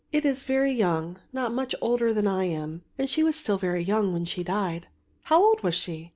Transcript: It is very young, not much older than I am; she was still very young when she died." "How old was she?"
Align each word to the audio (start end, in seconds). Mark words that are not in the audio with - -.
It 0.11 0.25
is 0.25 0.45
very 0.45 0.71
young, 0.71 1.19
not 1.31 1.53
much 1.53 1.75
older 1.79 2.11
than 2.11 2.25
I 2.25 2.45
am; 2.45 2.81
she 3.05 3.21
was 3.21 3.35
still 3.35 3.59
very 3.59 3.83
young 3.83 4.13
when 4.13 4.25
she 4.25 4.43
died." 4.43 4.87
"How 5.25 5.43
old 5.43 5.61
was 5.61 5.75
she?" 5.75 6.09